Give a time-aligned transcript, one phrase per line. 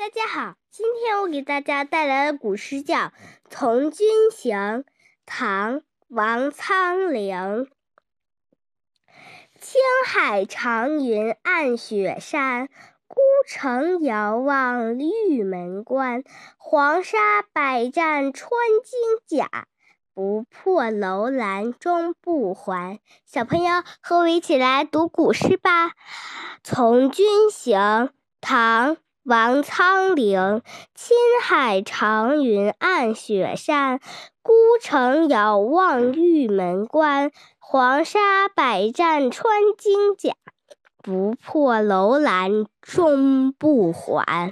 [0.00, 2.96] 大家好，今天我给大家带来的古诗叫
[3.50, 4.56] 《从军行》，
[5.26, 7.68] 唐·王苍龄。
[9.60, 12.70] 青海长云暗雪山，
[13.08, 16.24] 孤城遥望玉门关。
[16.56, 18.50] 黄沙百战穿
[18.82, 19.66] 金甲，
[20.14, 23.00] 不破楼兰终不还。
[23.26, 25.88] 小朋友，和我一起来读古诗吧，
[26.64, 27.78] 《从军行》，
[28.40, 28.96] 唐。
[29.30, 30.60] 王昌龄，
[30.92, 34.00] 青海长云暗雪山，
[34.42, 37.30] 孤城遥望玉门关。
[37.60, 40.32] 黄沙百战穿金甲，
[41.00, 44.48] 不破楼兰终不还。